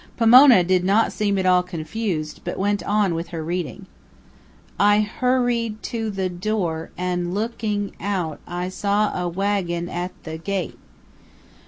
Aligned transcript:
Pomona 0.17 0.63
did 0.63 0.83
not 0.83 1.13
seem 1.13 1.37
at 1.37 1.45
all 1.45 1.61
confused, 1.61 2.41
but 2.43 2.57
went 2.57 2.81
on 2.81 3.13
with 3.13 3.27
her 3.27 3.43
reading. 3.43 3.85
"I 4.79 5.01
hurried 5.01 5.83
to 5.83 6.09
the 6.09 6.27
door, 6.27 6.89
and, 6.97 7.35
look 7.35 7.63
ing 7.63 7.93
out, 7.99 8.39
I 8.47 8.69
saw 8.69 9.15
a 9.15 9.27
wagon 9.29 9.89
at 9.89 10.11
the 10.23 10.39
gate. 10.39 10.79